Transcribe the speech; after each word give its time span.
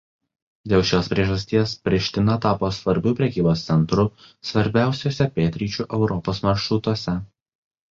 Dėl 0.71 0.85
šios 0.91 1.09
priežasties 1.11 1.73
Priština 1.89 2.37
tapo 2.45 2.71
svarbiu 2.79 3.13
prekybos 3.21 3.67
centru 3.69 4.07
svarbiausiuose 4.53 5.31
pietryčių 5.39 5.89
Europos 6.01 6.45
maršrutuose. 6.51 7.19